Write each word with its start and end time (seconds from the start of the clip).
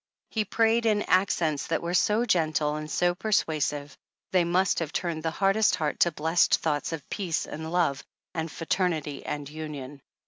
He 0.31 0.45
prayed 0.45 0.87
in 0.87 1.03
accents 1.03 1.67
that 1.67 1.83
were 1.83 1.93
so 1.93 2.25
gentle 2.25 2.75
and 2.75 2.89
so 2.89 3.13
persuasive, 3.13 3.95
they 4.31 4.43
must 4.43 4.79
have 4.79 4.91
turned 4.91 5.21
the 5.21 5.29
hardest 5.29 5.75
heart 5.75 5.99
to 5.99 6.11
blessed 6.11 6.57
thoughts 6.57 6.91
of 6.91 7.07
peace 7.11 7.45
and 7.45 7.71
love 7.71 8.03
and 8.33 8.51
fraternity 8.51 9.23
and 9.23 9.47
union. 9.47 10.01